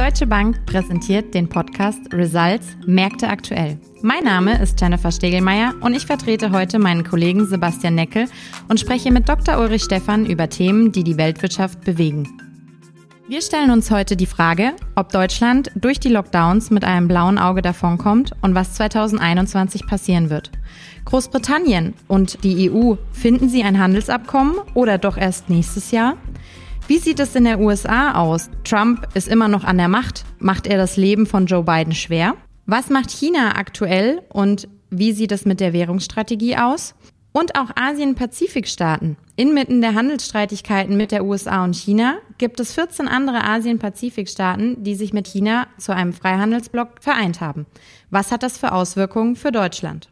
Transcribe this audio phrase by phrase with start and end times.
[0.00, 3.78] Deutsche Bank präsentiert den Podcast Results Märkte aktuell.
[4.00, 8.24] Mein Name ist Jennifer Stegelmeier und ich vertrete heute meinen Kollegen Sebastian Neckel
[8.68, 9.58] und spreche mit Dr.
[9.58, 12.26] Ulrich Stephan über Themen, die die Weltwirtschaft bewegen.
[13.28, 17.60] Wir stellen uns heute die Frage, ob Deutschland durch die Lockdowns mit einem blauen Auge
[17.60, 20.50] davonkommt und was 2021 passieren wird.
[21.04, 26.16] Großbritannien und die EU, finden sie ein Handelsabkommen oder doch erst nächstes Jahr?
[26.90, 28.50] Wie sieht es in der USA aus?
[28.64, 30.24] Trump ist immer noch an der Macht.
[30.40, 32.34] Macht er das Leben von Joe Biden schwer?
[32.66, 36.96] Was macht China aktuell und wie sieht es mit der Währungsstrategie aus?
[37.30, 39.16] Und auch Asien-Pazifik-Staaten.
[39.36, 45.12] Inmitten der Handelsstreitigkeiten mit der USA und China gibt es 14 andere Asien-Pazifik-Staaten, die sich
[45.12, 47.66] mit China zu einem Freihandelsblock vereint haben.
[48.10, 50.10] Was hat das für Auswirkungen für Deutschland?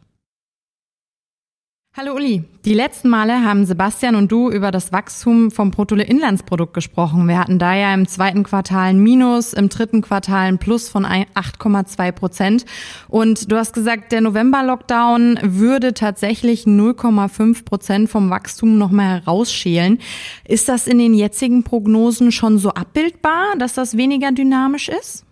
[1.97, 7.27] Hallo Uli, die letzten Male haben Sebastian und du über das Wachstum vom Bruttoinlandsprodukt gesprochen.
[7.27, 11.03] Wir hatten da ja im zweiten Quartal ein Minus, im dritten Quartal ein Plus von
[11.03, 12.65] 8,2 Prozent.
[13.07, 19.97] Und du hast gesagt, der November-Lockdown würde tatsächlich 0,5 Prozent vom Wachstum nochmal herausschälen.
[20.45, 25.25] Ist das in den jetzigen Prognosen schon so abbildbar, dass das weniger dynamisch ist?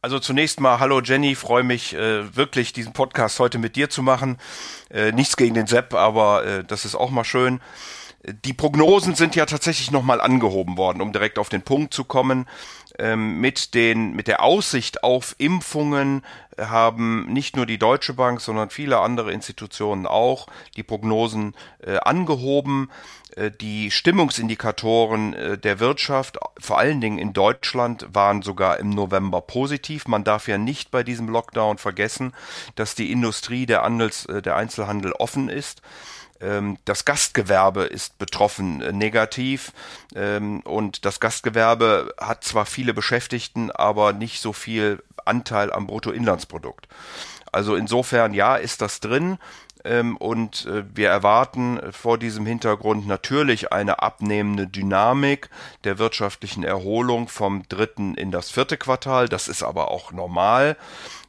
[0.00, 4.00] Also zunächst mal, hallo Jenny, freue mich äh, wirklich, diesen Podcast heute mit dir zu
[4.04, 4.38] machen.
[4.90, 7.60] Äh, nichts gegen den Sepp, aber äh, das ist auch mal schön.
[8.44, 12.46] Die Prognosen sind ja tatsächlich nochmal angehoben worden, um direkt auf den Punkt zu kommen.
[12.98, 16.24] Ähm, mit, den, mit der Aussicht auf Impfungen
[16.58, 22.90] haben nicht nur die Deutsche Bank, sondern viele andere Institutionen auch die Prognosen äh, angehoben.
[23.36, 29.40] Äh, die Stimmungsindikatoren äh, der Wirtschaft, vor allen Dingen in Deutschland, waren sogar im November
[29.40, 30.08] positiv.
[30.08, 32.32] Man darf ja nicht bei diesem Lockdown vergessen,
[32.74, 35.82] dass die Industrie, der, Handels, äh, der Einzelhandel offen ist.
[36.40, 39.72] Ähm, das Gastgewerbe ist betroffen negativ
[40.14, 46.88] ähm, und das Gastgewerbe hat zwar viele Beschäftigten, aber nicht so viel Anteil am Bruttoinlandsprodukt.
[47.52, 49.38] Also insofern ja, ist das drin.
[49.84, 55.50] Ähm, und äh, wir erwarten vor diesem Hintergrund natürlich eine abnehmende Dynamik
[55.84, 59.28] der wirtschaftlichen Erholung vom dritten in das vierte Quartal.
[59.28, 60.76] Das ist aber auch normal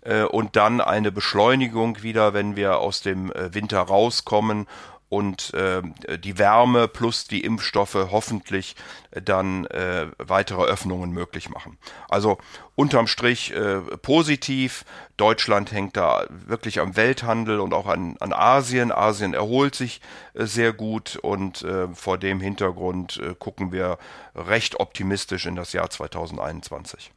[0.02, 4.68] äh, und dann eine Beschleunigung wieder, wenn wir aus dem äh, Winter rauskommen
[5.10, 5.82] und äh,
[6.20, 8.76] die Wärme plus die Impfstoffe hoffentlich
[9.12, 11.78] dann äh, weitere Öffnungen möglich machen.
[12.08, 12.38] Also
[12.76, 14.86] unterm Strich äh, positiv.
[15.18, 18.92] Deutschland hängt da wirklich am Welthandel und auch an, an Asien.
[18.92, 20.00] Asien erholt sich
[20.36, 23.98] äh, sehr gut und äh, vor dem Hintergrund äh, gucken wir
[24.36, 27.12] recht optimistisch in das Jahr 2021.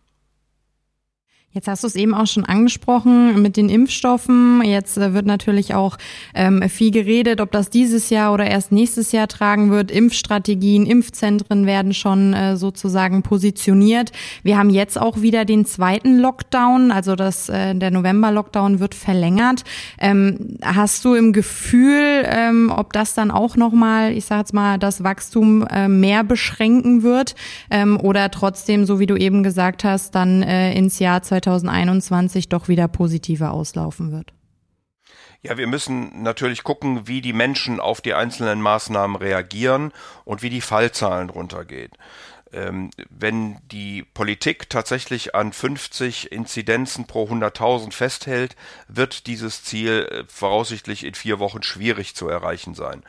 [1.55, 4.63] Jetzt hast du es eben auch schon angesprochen mit den Impfstoffen.
[4.65, 5.99] Jetzt äh, wird natürlich auch
[6.35, 9.91] ähm, viel geredet, ob das dieses Jahr oder erst nächstes Jahr tragen wird.
[9.91, 14.13] Impfstrategien, Impfzentren werden schon äh, sozusagen positioniert.
[14.43, 19.65] Wir haben jetzt auch wieder den zweiten Lockdown, also das, äh, der November-Lockdown wird verlängert.
[20.01, 24.79] Ähm, hast du im Gefühl, ähm, ob das dann auch nochmal, ich sage jetzt mal,
[24.79, 27.35] das Wachstum äh, mehr beschränken wird
[27.71, 32.49] ähm, oder trotzdem, so wie du eben gesagt hast, dann äh, ins Jahr 2020 2021
[32.49, 34.33] doch wieder positiver auslaufen wird?
[35.43, 39.93] Ja, wir müssen natürlich gucken, wie die Menschen auf die einzelnen Maßnahmen reagieren
[40.25, 41.91] und wie die Fallzahlen runtergehen
[43.09, 48.57] wenn die Politik tatsächlich an 50 Inzidenzen pro 100.000 festhält,
[48.89, 53.03] wird dieses Ziel äh, voraussichtlich in vier Wochen schwierig zu erreichen sein.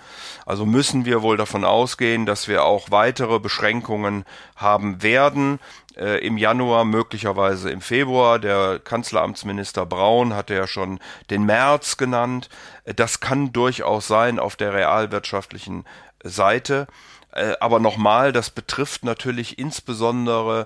[0.46, 4.24] Also müssen wir wohl davon ausgehen, dass wir auch weitere Beschränkungen
[4.56, 5.60] haben werden.
[5.98, 8.40] Äh, Im Januar, möglicherweise im Februar.
[8.40, 11.00] Der Kanzleramtsminister Braun hatte ja schon
[11.30, 12.50] den März genannt.
[12.86, 15.84] Äh, das kann durchaus sein auf der realwirtschaftlichen
[16.24, 16.88] Seite.
[17.34, 20.66] Äh, aber nochmal, das betrifft natürlich insbesondere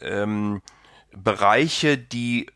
[0.00, 0.62] ähm,
[1.12, 2.46] Bereiche, die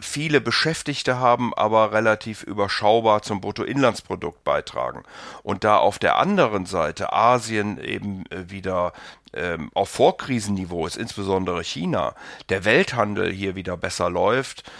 [0.00, 5.04] viele Beschäftigte haben, aber relativ überschaubar zum Bruttoinlandsprodukt beitragen.
[5.42, 8.92] Und da auf der anderen Seite Asien eben äh, wieder
[9.32, 12.14] ähm, auf Vorkrisenniveau ist, insbesondere China,
[12.48, 14.70] der Welthandel hier wieder besser läuft,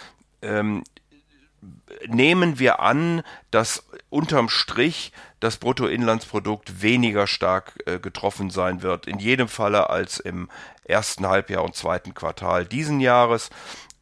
[0.43, 0.83] ähm,
[2.07, 9.19] nehmen wir an, dass unterm Strich das Bruttoinlandsprodukt weniger stark äh, getroffen sein wird, in
[9.19, 10.49] jedem Falle als im
[10.85, 13.51] ersten Halbjahr und zweiten Quartal diesen Jahres.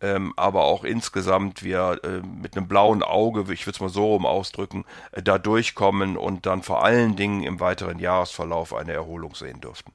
[0.02, 4.12] Ähm, aber auch insgesamt wir äh, mit einem blauen Auge, ich würde es mal so
[4.12, 9.34] rum ausdrücken, äh, da durchkommen und dann vor allen Dingen im weiteren Jahresverlauf eine Erholung
[9.34, 9.92] sehen dürften.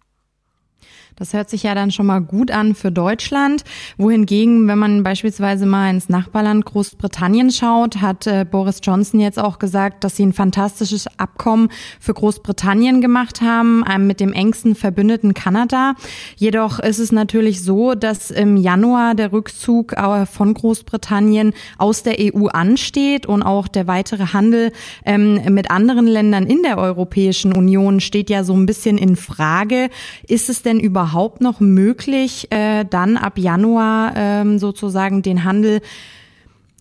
[1.17, 3.63] Das hört sich ja dann schon mal gut an für Deutschland.
[3.97, 9.57] Wohingegen, wenn man beispielsweise mal ins Nachbarland Großbritannien schaut, hat äh, Boris Johnson jetzt auch
[9.57, 11.69] gesagt, dass sie ein fantastisches Abkommen
[12.01, 15.93] für Großbritannien gemacht haben, äh, mit dem engsten Verbündeten Kanada.
[16.35, 22.17] Jedoch ist es natürlich so, dass im Januar der Rückzug äh, von Großbritannien aus der
[22.19, 24.73] EU ansteht und auch der weitere Handel
[25.05, 29.89] ähm, mit anderen Ländern in der Europäischen Union steht ja so ein bisschen in Frage.
[30.27, 35.81] Ist es denn überhaupt überhaupt noch möglich, äh, dann ab Januar ähm, sozusagen den Handel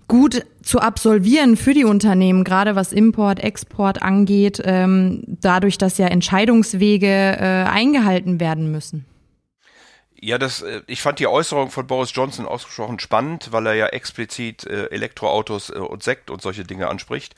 [0.09, 6.07] gut zu absolvieren für die Unternehmen, gerade was Import, Export angeht, ähm, dadurch, dass ja
[6.07, 9.05] Entscheidungswege äh, eingehalten werden müssen?
[10.19, 13.87] Ja, das, äh, ich fand die Äußerung von Boris Johnson ausgesprochen spannend, weil er ja
[13.89, 17.35] explizit äh, Elektroautos äh, und Sekt und solche Dinge anspricht,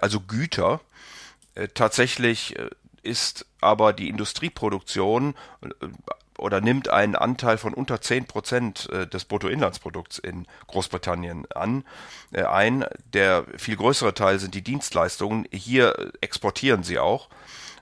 [0.00, 0.80] also Güter.
[1.74, 2.56] Tatsächlich
[3.02, 5.68] ist aber die Industrieproduktion äh,
[6.38, 11.84] oder nimmt einen Anteil von unter 10 Prozent äh, des Bruttoinlandsprodukts in Großbritannien an,
[12.32, 12.84] äh, ein.
[13.12, 15.46] Der viel größere Teil sind die Dienstleistungen.
[15.52, 17.28] Hier exportieren sie auch.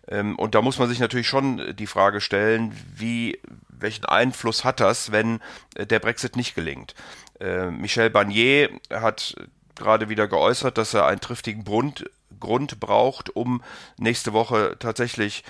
[0.08, 4.80] Ähm, und da muss man sich natürlich schon die Frage stellen, wie, welchen Einfluss hat
[4.80, 5.40] das, wenn
[5.76, 6.94] der Brexit nicht gelingt?
[7.38, 9.36] Michel Barnier hat
[9.74, 12.08] gerade wieder geäußert, dass er einen triftigen Grund
[12.40, 13.62] Grund braucht, um
[13.98, 15.44] nächste Woche tatsächlich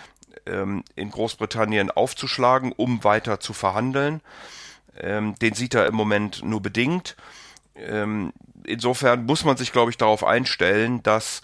[0.46, 4.20] ähm, in Großbritannien aufzuschlagen, um weiter zu verhandeln.
[4.98, 7.16] Ähm, den sieht er im Moment nur bedingt.
[7.74, 8.32] Ähm,
[8.64, 11.42] insofern muss man sich, glaube ich, darauf einstellen, dass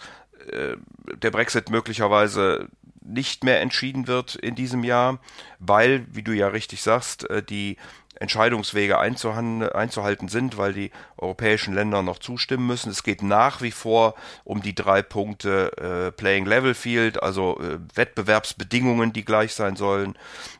[0.51, 0.75] äh,
[1.15, 2.67] der Brexit möglicherweise
[3.05, 5.19] nicht mehr entschieden wird in diesem Jahr,
[5.59, 7.77] weil, wie du ja richtig sagst, äh, die
[8.19, 12.91] Entscheidungswege einzuhalten sind, weil die europäischen Länder noch zustimmen müssen.
[12.91, 17.79] Es geht nach wie vor um die drei Punkte äh, Playing Level Field, also äh,
[17.95, 20.17] Wettbewerbsbedingungen, die gleich sein sollen,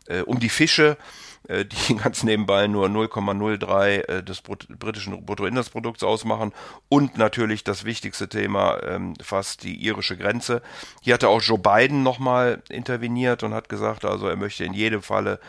[0.07, 0.97] äh, um die Fische,
[1.65, 6.53] die ganz nebenbei nur 0,03 äh, des britischen Bruttoinlandsprodukts ausmachen
[6.89, 10.61] und natürlich das wichtigste Thema ähm, fast die irische Grenze.
[11.01, 15.01] Hier hatte auch Joe Biden nochmal interveniert und hat gesagt, also er möchte in jedem
[15.01, 15.39] Falle,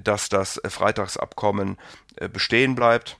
[0.00, 1.76] dass das Freitagsabkommen
[2.16, 3.18] äh, bestehen bleibt.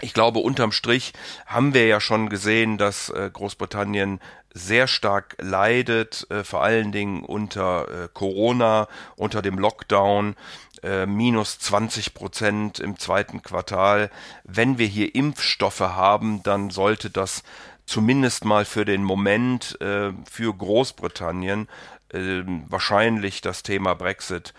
[0.00, 1.12] Ich glaube, unterm Strich
[1.46, 4.20] haben wir ja schon gesehen, dass Großbritannien
[4.54, 8.86] sehr stark leidet, vor allen Dingen unter Corona,
[9.16, 10.36] unter dem Lockdown
[10.82, 14.10] äh, minus 20 Prozent im zweiten Quartal.
[14.44, 17.42] Wenn wir hier Impfstoffe haben, dann sollte das
[17.86, 21.68] zumindest mal für den Moment äh, für Großbritannien
[22.12, 24.54] äh, wahrscheinlich das Thema Brexit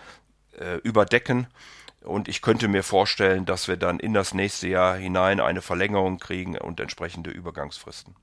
[0.58, 1.46] äh, überdecken.
[2.02, 6.18] Und ich könnte mir vorstellen, dass wir dann in das nächste Jahr hinein eine Verlängerung
[6.18, 8.14] kriegen und entsprechende Übergangsfristen.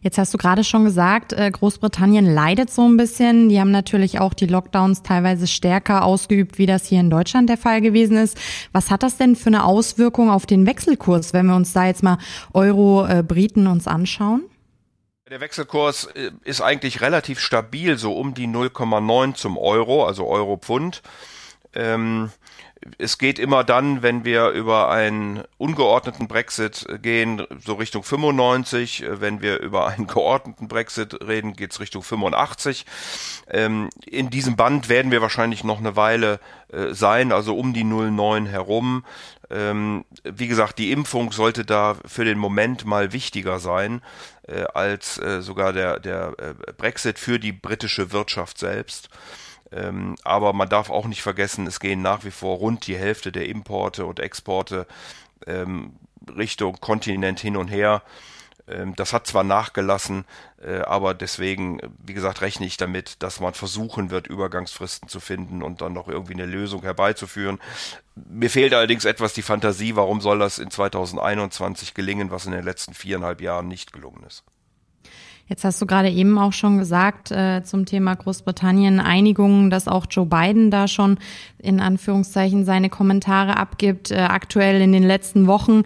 [0.00, 3.48] Jetzt hast du gerade schon gesagt, äh, Großbritannien leidet so ein bisschen.
[3.48, 7.58] Die haben natürlich auch die Lockdowns teilweise stärker ausgeübt, wie das hier in Deutschland der
[7.58, 8.38] Fall gewesen ist.
[8.70, 12.04] Was hat das denn für eine Auswirkung auf den Wechselkurs, wenn wir uns da jetzt
[12.04, 12.18] mal
[12.54, 14.44] Euro-Briten äh, uns anschauen?
[15.28, 21.02] Der Wechselkurs äh, ist eigentlich relativ stabil, so um die 0,9 zum Euro, also Euro-Pfund.
[21.74, 22.30] Ähm,
[22.98, 29.04] es geht immer dann, wenn wir über einen ungeordneten Brexit gehen, so Richtung 95.
[29.08, 32.86] Wenn wir über einen geordneten Brexit reden, geht es Richtung 85.
[33.48, 36.40] Ähm, in diesem Band werden wir wahrscheinlich noch eine Weile
[36.72, 39.04] äh, sein, also um die 09 herum.
[39.50, 44.02] Ähm, wie gesagt, die Impfung sollte da für den Moment mal wichtiger sein
[44.46, 49.08] äh, als äh, sogar der, der äh, Brexit für die britische Wirtschaft selbst.
[49.72, 53.32] Ähm, aber man darf auch nicht vergessen, es gehen nach wie vor rund die Hälfte
[53.32, 54.86] der Importe und Exporte
[55.46, 55.96] ähm,
[56.36, 58.02] Richtung Kontinent hin und her.
[58.68, 60.24] Ähm, das hat zwar nachgelassen,
[60.62, 65.62] äh, aber deswegen, wie gesagt, rechne ich damit, dass man versuchen wird, Übergangsfristen zu finden
[65.62, 67.58] und dann noch irgendwie eine Lösung herbeizuführen.
[68.14, 72.64] Mir fehlt allerdings etwas die Fantasie, warum soll das in 2021 gelingen, was in den
[72.64, 74.44] letzten viereinhalb Jahren nicht gelungen ist.
[75.48, 80.06] Jetzt hast du gerade eben auch schon gesagt äh, zum Thema Großbritannien Einigungen, dass auch
[80.10, 81.18] Joe Biden da schon
[81.58, 84.10] in Anführungszeichen seine Kommentare abgibt.
[84.10, 85.84] Äh, aktuell in den letzten Wochen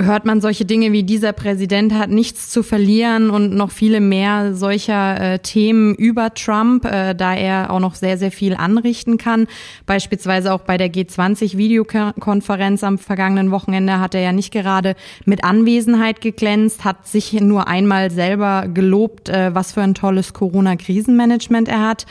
[0.00, 4.54] hört man solche Dinge wie dieser Präsident hat nichts zu verlieren und noch viele mehr
[4.54, 9.46] solcher äh, Themen über Trump, äh, da er auch noch sehr, sehr viel anrichten kann.
[9.86, 16.20] Beispielsweise auch bei der G20-Videokonferenz am vergangenen Wochenende hat er ja nicht gerade mit Anwesenheit
[16.20, 22.06] geglänzt, hat sich nur einmal selber gelobt, äh, was für ein tolles Corona-Krisenmanagement er hat.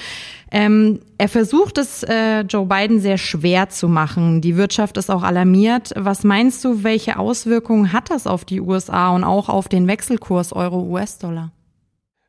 [0.52, 4.42] Ähm, er versucht es äh, Joe Biden sehr schwer zu machen.
[4.42, 5.92] Die Wirtschaft ist auch alarmiert.
[5.96, 10.54] Was meinst du, welche Auswirkungen hat das auf die USA und auch auf den Wechselkurs
[10.54, 11.52] Euro-US-Dollar?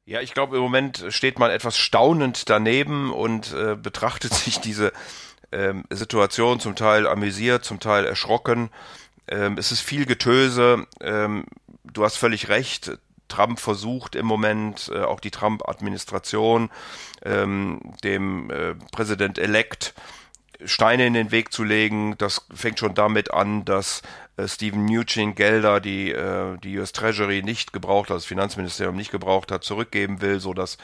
[0.07, 4.93] Ja, ich glaube, im Moment steht man etwas staunend daneben und äh, betrachtet sich diese
[5.53, 8.71] ähm, Situation, zum Teil amüsiert, zum Teil erschrocken.
[9.29, 10.87] Ähm, es ist viel Getöse.
[11.01, 11.45] Ähm,
[11.85, 12.99] du hast völlig recht.
[13.29, 16.71] Trump versucht im Moment, äh, auch die Trump-Administration,
[17.25, 19.95] ähm, dem äh, Präsident-elect
[20.65, 22.17] Steine in den Weg zu legen.
[22.19, 24.03] Das fängt schon damit an, dass
[24.37, 29.11] äh, Stephen Mnuchin Gelder, die äh, die US Treasury nicht gebraucht hat, das Finanzministerium nicht
[29.11, 30.79] gebraucht hat, zurückgeben will, so dass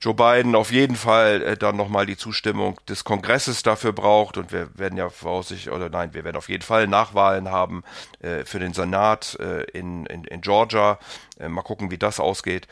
[0.00, 4.52] Joe Biden auf jeden Fall äh, dann nochmal die Zustimmung des Kongresses dafür braucht und
[4.52, 7.82] wir werden ja voraussichtlich, oder nein, wir werden auf jeden Fall Nachwahlen haben
[8.20, 10.98] äh, für den Senat äh, in, in, in Georgia.
[11.38, 12.68] Äh, mal gucken, wie das ausgeht.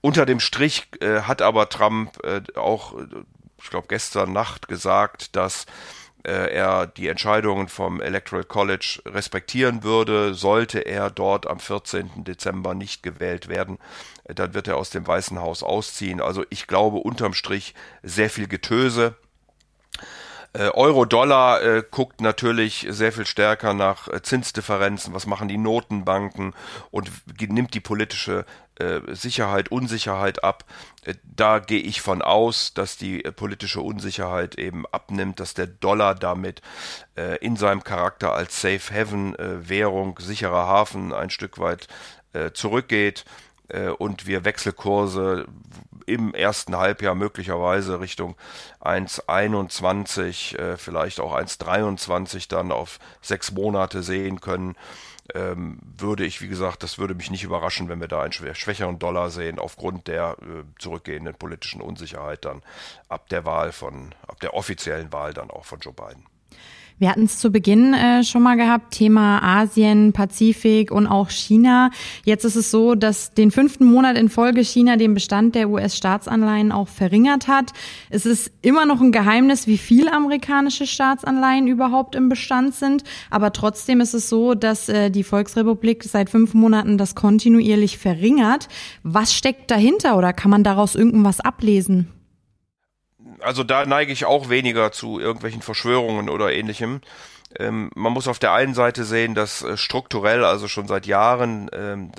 [0.00, 2.94] Unter dem Strich äh, hat aber Trump äh, auch,
[3.62, 10.34] ich glaube, gestern Nacht gesagt, dass äh, er die Entscheidungen vom Electoral College respektieren würde,
[10.34, 12.24] sollte er dort am 14.
[12.24, 13.78] Dezember nicht gewählt werden,
[14.24, 16.20] äh, dann wird er aus dem Weißen Haus ausziehen.
[16.20, 19.14] Also ich glaube unterm Strich sehr viel Getöse.
[20.56, 26.54] Äh, Euro-Dollar äh, guckt natürlich sehr viel stärker nach äh, Zinsdifferenzen, was machen die Notenbanken?
[26.90, 28.46] Und nimmt die politische
[28.76, 30.64] äh, Sicherheit, Unsicherheit ab.
[31.04, 35.66] Äh, da gehe ich von aus, dass die äh, politische Unsicherheit eben abnimmt, dass der
[35.66, 36.62] Dollar damit
[37.40, 41.88] in seinem Charakter als Safe Haven Währung, sicherer Hafen ein Stück weit
[42.52, 43.24] zurückgeht
[43.98, 45.46] und wir Wechselkurse
[46.06, 48.36] im ersten Halbjahr möglicherweise Richtung
[48.80, 54.76] 1,21, äh, vielleicht auch 1,23 dann auf sechs Monate sehen können,
[55.34, 59.00] ähm, würde ich, wie gesagt, das würde mich nicht überraschen, wenn wir da einen schwächeren
[59.00, 62.62] Dollar sehen, aufgrund der äh, zurückgehenden politischen Unsicherheit dann
[63.08, 66.24] ab der Wahl von, ab der offiziellen Wahl dann auch von Joe Biden.
[66.98, 71.90] Wir hatten es zu Beginn äh, schon mal gehabt, Thema Asien, Pazifik und auch China.
[72.24, 76.72] Jetzt ist es so, dass den fünften Monat in Folge China den Bestand der US-Staatsanleihen
[76.72, 77.72] auch verringert hat.
[78.08, 83.04] Es ist immer noch ein Geheimnis, wie viel amerikanische Staatsanleihen überhaupt im Bestand sind.
[83.28, 88.68] Aber trotzdem ist es so, dass äh, die Volksrepublik seit fünf Monaten das kontinuierlich verringert.
[89.02, 92.08] Was steckt dahinter oder kann man daraus irgendwas ablesen?
[93.40, 97.00] Also da neige ich auch weniger zu irgendwelchen Verschwörungen oder ähnlichem.
[97.58, 101.70] Ähm, man muss auf der einen Seite sehen, dass äh, strukturell, also schon seit Jahren,
[101.72, 102.12] ähm,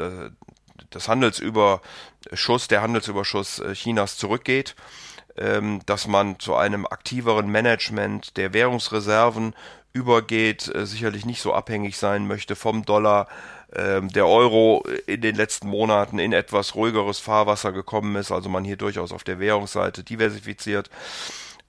[0.89, 4.75] das Handelsüberschuss, der Handelsüberschuss äh, Chinas zurückgeht,
[5.38, 9.53] ähm, dass man zu einem aktiveren Management der Währungsreserven
[9.93, 13.27] übergeht, äh, sicherlich nicht so abhängig sein möchte vom Dollar,
[13.75, 18.63] ähm, der Euro in den letzten Monaten in etwas ruhigeres Fahrwasser gekommen ist, also man
[18.63, 20.89] hier durchaus auf der Währungsseite diversifiziert.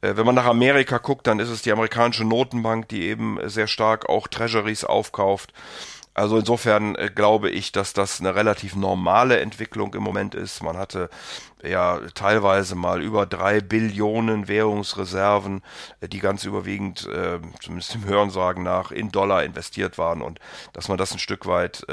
[0.01, 3.67] Äh, wenn man nach Amerika guckt, dann ist es die amerikanische Notenbank, die eben sehr
[3.67, 5.53] stark auch Treasuries aufkauft.
[6.19, 10.65] Also insofern äh, glaube ich, dass das eine relativ normale Entwicklung im Moment ist.
[10.65, 11.11] Man hatte
[11.63, 15.63] ja teilweise mal über drei Billionen Währungsreserven,
[16.01, 20.41] äh, die ganz überwiegend, äh, zumindest im Hörensagen nach, in Dollar investiert waren und
[20.73, 21.87] dass man das ein Stück weit,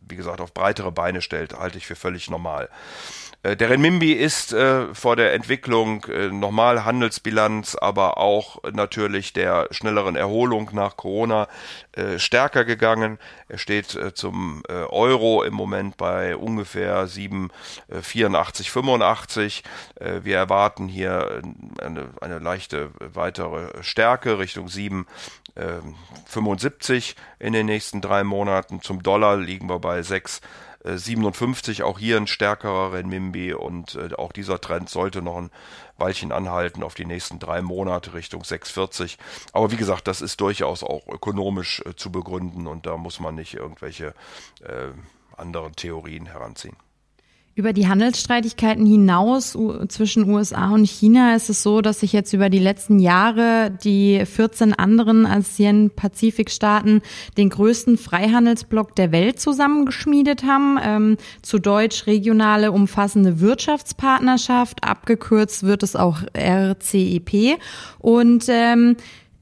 [0.00, 2.68] wie gesagt, auf breitere Beine stellt, halte ich für völlig normal.
[3.42, 9.68] Äh, der Renminbi ist äh, vor der Entwicklung äh, nochmal Handelsbilanz, aber auch natürlich der
[9.70, 11.46] schnelleren Erholung nach Corona
[12.16, 13.18] stärker gegangen.
[13.48, 19.64] Er steht zum Euro im Moment bei ungefähr 7,84, 85.
[20.22, 21.42] wir erwarten hier
[21.82, 28.80] eine, eine leichte weitere Stärke Richtung 7,75 in den nächsten drei Monaten.
[28.80, 30.40] Zum Dollar liegen wir bei 6.
[30.84, 35.50] 57 auch hier ein stärkerer Renminbi und äh, auch dieser Trend sollte noch ein
[35.96, 39.18] Weilchen anhalten auf die nächsten drei Monate Richtung 6,40.
[39.52, 43.34] Aber wie gesagt, das ist durchaus auch ökonomisch äh, zu begründen und da muss man
[43.34, 44.14] nicht irgendwelche
[44.62, 44.92] äh,
[45.36, 46.76] anderen Theorien heranziehen.
[47.58, 52.50] Über die Handelsstreitigkeiten hinaus zwischen USA und China ist es so, dass sich jetzt über
[52.50, 57.02] die letzten Jahre die 14 anderen Asien-Pazifik-Staaten
[57.36, 60.78] den größten Freihandelsblock der Welt zusammengeschmiedet haben.
[60.80, 67.58] Ähm, zu Deutsch regionale umfassende Wirtschaftspartnerschaft, abgekürzt wird es auch RCEP.
[67.98, 68.94] Und ähm,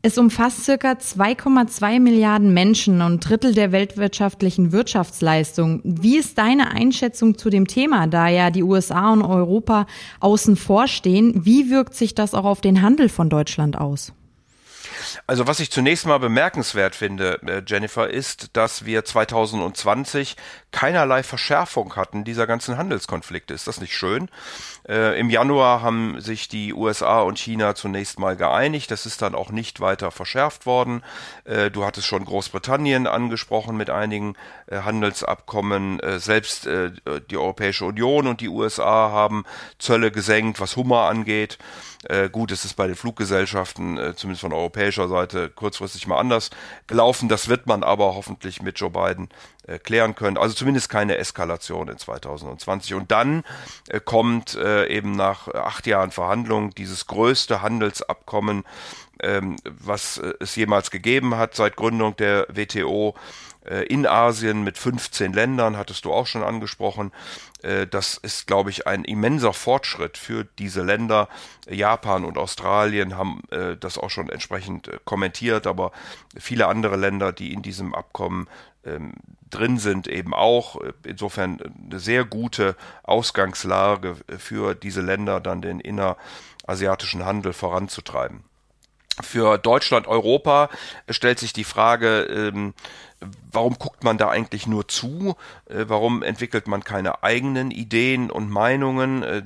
[0.06, 5.80] es umfasst circa 2,2 Milliarden Menschen und Drittel der weltwirtschaftlichen Wirtschaftsleistung.
[5.82, 9.88] Wie ist deine Einschätzung zu dem Thema, da ja die USA und Europa
[10.20, 11.44] außen vor stehen?
[11.44, 14.12] Wie wirkt sich das auch auf den Handel von Deutschland aus?
[15.26, 20.36] Also was ich zunächst mal bemerkenswert finde, äh, Jennifer, ist, dass wir 2020
[20.76, 23.54] keinerlei Verschärfung hatten dieser ganzen Handelskonflikte.
[23.54, 24.28] Ist das nicht schön?
[24.88, 28.90] Äh, Im Januar haben sich die USA und China zunächst mal geeinigt.
[28.90, 31.02] Das ist dann auch nicht weiter verschärft worden.
[31.44, 36.00] Äh, du hattest schon Großbritannien angesprochen mit einigen äh, Handelsabkommen.
[36.00, 39.44] Äh, selbst die Europäische Union und die USA haben
[39.78, 41.58] Zölle gesenkt, was Hummer angeht.
[42.32, 46.50] Gut, es ist bei den Fluggesellschaften, zumindest von europäischer Seite, kurzfristig mal anders
[46.86, 47.28] gelaufen.
[47.28, 49.28] Das wird man aber hoffentlich mit Joe Biden
[49.66, 50.38] äh, klären können.
[50.38, 52.94] Also zumindest keine Eskalation in 2020.
[52.94, 53.44] Und dann
[53.88, 58.64] äh, kommt äh, eben nach acht Jahren Verhandlungen dieses größte Handelsabkommen,
[59.22, 63.14] ähm, was äh, es jemals gegeben hat seit Gründung der WTO
[63.64, 67.12] äh, in Asien mit 15 Ländern, hattest du auch schon angesprochen.
[67.62, 71.28] Äh, das ist, glaube ich, ein immenser Fortschritt für diese Länder.
[71.68, 73.42] Japan und Australien haben
[73.80, 75.90] das auch schon entsprechend kommentiert, aber
[76.36, 78.48] viele andere Länder, die in diesem Abkommen
[78.84, 79.14] ähm,
[79.50, 80.76] drin sind, eben auch.
[81.04, 88.44] Insofern eine sehr gute Ausgangslage für diese Länder, dann den innerasiatischen Handel voranzutreiben.
[89.22, 90.68] Für Deutschland, Europa
[91.08, 92.74] stellt sich die Frage, ähm,
[93.50, 95.36] warum guckt man da eigentlich nur zu?
[95.66, 99.22] Äh, warum entwickelt man keine eigenen Ideen und Meinungen?
[99.22, 99.42] Äh,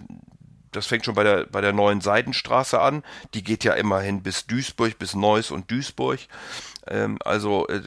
[0.72, 3.02] das fängt schon bei der, bei der neuen Seidenstraße an.
[3.34, 6.20] Die geht ja immerhin bis Duisburg, bis Neuss und Duisburg.
[6.86, 7.80] Ähm, also äh,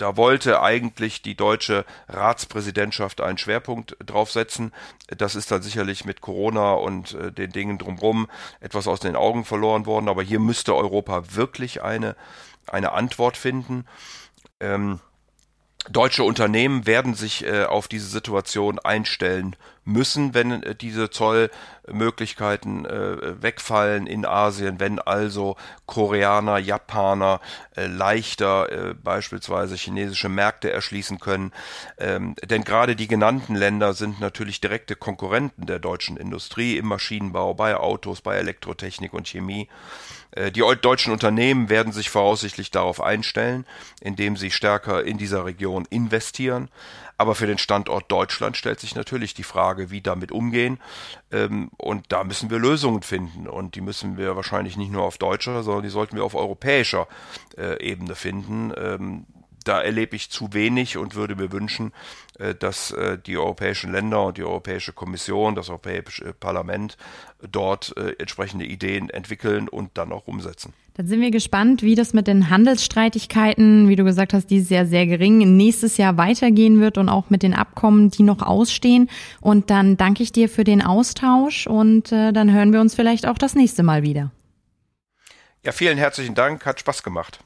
[0.00, 4.72] da wollte eigentlich die deutsche Ratspräsidentschaft einen Schwerpunkt draufsetzen.
[5.08, 8.28] Das ist dann sicherlich mit Corona und äh, den Dingen drumherum
[8.60, 10.08] etwas aus den Augen verloren worden.
[10.08, 12.16] Aber hier müsste Europa wirklich eine,
[12.66, 13.84] eine Antwort finden.
[14.58, 15.00] Ähm,
[15.88, 23.42] Deutsche Unternehmen werden sich äh, auf diese Situation einstellen müssen, wenn äh, diese Zollmöglichkeiten äh,
[23.42, 25.56] wegfallen in Asien, wenn also
[25.86, 27.40] Koreaner, Japaner
[27.76, 31.50] äh, leichter äh, beispielsweise chinesische Märkte erschließen können.
[31.98, 37.54] Ähm, denn gerade die genannten Länder sind natürlich direkte Konkurrenten der deutschen Industrie im Maschinenbau,
[37.54, 39.68] bei Autos, bei Elektrotechnik und Chemie.
[40.32, 43.66] Äh, die deutschen Unternehmen werden sich voraussichtlich darauf einstellen,
[44.00, 46.68] indem sie stärker in dieser Region investieren.
[47.18, 50.80] Aber für den Standort Deutschland stellt sich natürlich die Frage, wie damit umgehen.
[51.30, 53.46] Ähm, und da müssen wir Lösungen finden.
[53.46, 57.08] Und die müssen wir wahrscheinlich nicht nur auf deutscher, sondern die sollten wir auf europäischer
[57.58, 58.72] äh, Ebene finden.
[59.70, 61.92] Da erlebe ich zu wenig und würde mir wünschen,
[62.40, 66.96] äh, dass äh, die europäischen Länder und die Europäische Kommission, das Europäische Parlament
[67.48, 70.72] dort äh, entsprechende Ideen entwickeln und dann auch umsetzen.
[70.94, 74.86] Dann sind wir gespannt, wie das mit den Handelsstreitigkeiten, wie du gesagt hast, dieses Jahr
[74.86, 79.08] sehr gering, nächstes Jahr weitergehen wird und auch mit den Abkommen, die noch ausstehen.
[79.40, 83.38] Und dann danke ich dir für den Austausch und dann hören wir uns vielleicht auch
[83.38, 84.32] das nächste Mal wieder.
[85.64, 87.38] Ja, vielen herzlichen Dank, hat Spaß gemacht.